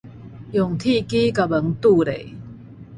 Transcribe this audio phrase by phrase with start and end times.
[0.53, 2.33] 用鐵枝共門拄咧